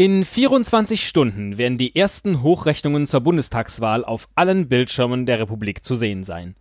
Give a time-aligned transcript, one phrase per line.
[0.00, 5.96] In 24 Stunden werden die ersten Hochrechnungen zur Bundestagswahl auf allen Bildschirmen der Republik zu
[5.96, 6.54] sehen sein.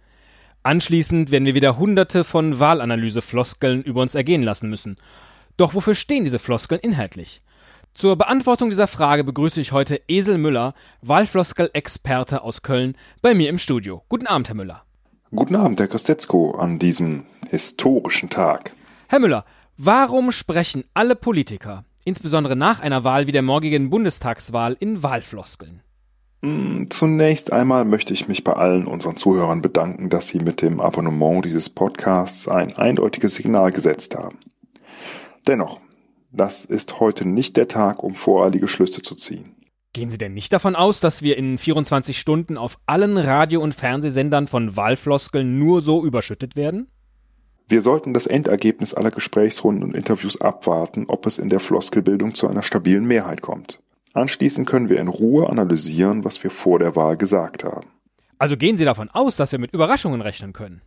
[0.63, 4.97] Anschließend werden wir wieder hunderte von Wahlanalysefloskeln über uns ergehen lassen müssen.
[5.55, 7.43] Doch wofür stehen diese Floskeln inhaltlich?
[7.93, 13.59] Zur Beantwortung dieser Frage begrüße ich heute Esel Müller, Wahlfloskel-Experte aus Köln, bei mir im
[13.59, 14.01] Studio.
[14.09, 14.81] Guten Abend, Herr Müller.
[15.29, 18.71] Guten Abend, Herr Kostetzko, an diesem historischen Tag.
[19.09, 19.45] Herr Müller,
[19.77, 25.81] warum sprechen alle Politiker, insbesondere nach einer Wahl wie der morgigen Bundestagswahl, in Wahlfloskeln?
[26.41, 30.79] Hm, zunächst einmal möchte ich mich bei allen unseren Zuhörern bedanken, dass sie mit dem
[30.79, 34.37] Abonnement dieses Podcasts ein eindeutiges Signal gesetzt haben.
[35.47, 35.81] Dennoch,
[36.31, 39.55] das ist heute nicht der Tag, um voreilige Schlüsse zu ziehen.
[39.93, 43.73] Gehen Sie denn nicht davon aus, dass wir in 24 Stunden auf allen Radio- und
[43.73, 46.87] Fernsehsendern von Wahlfloskeln nur so überschüttet werden?
[47.69, 52.47] Wir sollten das Endergebnis aller Gesprächsrunden und Interviews abwarten, ob es in der Floskelbildung zu
[52.47, 53.81] einer stabilen Mehrheit kommt.
[54.13, 57.87] Anschließend können wir in Ruhe analysieren, was wir vor der Wahl gesagt haben.
[58.39, 60.81] Also gehen Sie davon aus, dass wir mit Überraschungen rechnen können.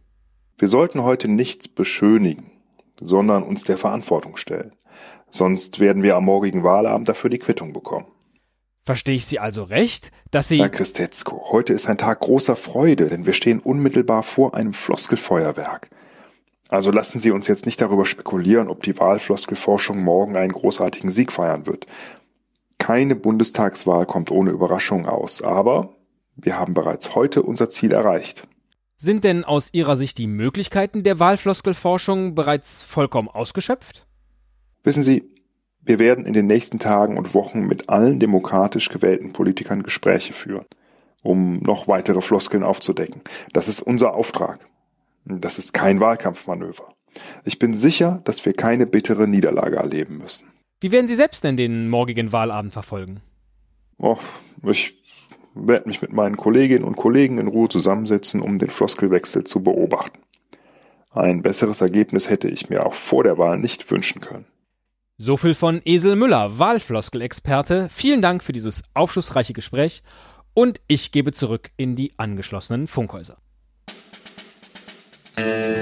[0.59, 2.51] Wir sollten heute nichts beschönigen,
[2.99, 4.73] sondern uns der Verantwortung stellen.
[5.31, 8.07] Sonst werden wir am morgigen Wahlabend dafür die Quittung bekommen.
[8.87, 10.61] Verstehe ich Sie also recht, dass Sie.
[10.61, 15.91] Herr Christetzko, heute ist ein Tag großer Freude, denn wir stehen unmittelbar vor einem Floskelfeuerwerk.
[16.71, 21.33] Also lassen Sie uns jetzt nicht darüber spekulieren, ob die Wahlfloskelforschung morgen einen großartigen Sieg
[21.33, 21.87] feiern wird.
[22.79, 25.97] Keine Bundestagswahl kommt ohne Überraschung aus, aber
[26.37, 28.47] wir haben bereits heute unser Ziel erreicht.
[28.97, 34.07] Sind denn aus Ihrer Sicht die Möglichkeiten der Wahlfloskelforschung bereits vollkommen ausgeschöpft?
[34.85, 35.25] Wissen Sie,
[35.81, 40.67] wir werden in den nächsten Tagen und Wochen mit allen demokratisch gewählten Politikern Gespräche führen,
[41.23, 43.23] um noch weitere Floskeln aufzudecken.
[43.53, 44.69] Das ist unser Auftrag.
[45.25, 46.95] Das ist kein Wahlkampfmanöver.
[47.45, 50.49] Ich bin sicher, dass wir keine bittere Niederlage erleben müssen.
[50.81, 53.21] Wie werden Sie selbst denn den morgigen Wahlabend verfolgen?
[53.99, 54.17] Oh,
[54.63, 54.99] ich
[55.55, 60.21] werde mich mit meinen Kolleginnen und Kollegen in Ruhe zusammensetzen, um den Floskelwechsel zu beobachten.
[61.11, 64.47] Ein besseres Ergebnis hätte ich mir auch vor der Wahl nicht wünschen können.
[65.19, 67.89] So viel von Esel Müller, Wahlfloskel-Experte.
[67.91, 70.03] Vielen Dank für dieses aufschlussreiche Gespräch
[70.55, 73.37] und ich gebe zurück in die angeschlossenen Funkhäuser.
[75.37, 75.80] Música